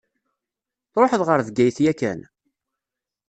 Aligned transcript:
Tṛuḥeḍ 0.93 1.21
ɣer 1.27 1.39
Bgayet 1.47 1.77
yakan? 1.83 2.19